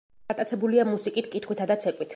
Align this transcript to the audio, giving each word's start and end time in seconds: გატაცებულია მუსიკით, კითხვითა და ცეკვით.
გატაცებულია 0.31 0.87
მუსიკით, 0.93 1.31
კითხვითა 1.37 1.73
და 1.73 1.83
ცეკვით. 1.85 2.09